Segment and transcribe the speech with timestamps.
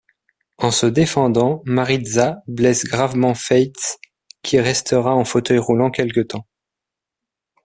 [0.57, 3.99] En se défendant Maritza blesse gravement Faith
[4.41, 6.47] qui restera en fauteuil roulant quelque temps.